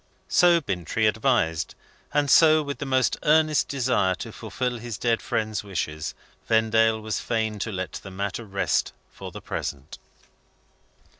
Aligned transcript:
So 0.29 0.59
Bintrey 0.59 1.05
advised. 1.05 1.75
And 2.11 2.27
so, 2.31 2.63
with 2.63 2.79
the 2.79 2.87
most 2.87 3.17
earnest 3.21 3.67
desire 3.67 4.15
to 4.15 4.31
fulfil 4.31 4.79
his 4.79 4.97
dead 4.97 5.21
friend's 5.21 5.63
wishes, 5.63 6.15
Vendale 6.47 6.99
was 6.99 7.19
fain 7.19 7.59
to 7.59 7.71
let 7.71 7.91
the 7.91 8.09
matter 8.09 8.43
rest 8.43 8.93
for 9.11 9.31
the 9.31 9.41
present. 9.41 9.99